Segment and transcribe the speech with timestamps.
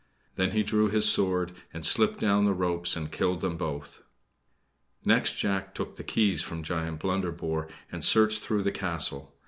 [0.35, 4.01] Then he drew his sword and slipped down the ropes and killed them both.
[5.05, 9.35] Next Jack took the keys from Giant Blunderbore and searched through the castle.